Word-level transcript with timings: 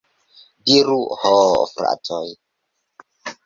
Diru, 0.69 0.95
ho 1.25 1.35
fratoj! 1.75 2.25